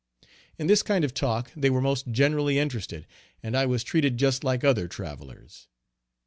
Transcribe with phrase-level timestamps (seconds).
[0.57, 3.05] In this kind of talk they were most generally interested,
[3.43, 5.67] and I was treated just like other travelers.